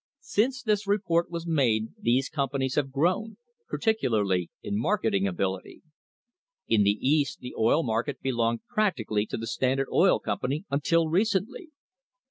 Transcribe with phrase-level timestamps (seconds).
[0.23, 3.37] Since this report was made these companies have grown,
[3.69, 5.83] particularly in marketing ability.
[6.67, 11.69] In the East the oil market belonged practically to the Standard Oil Company until recently.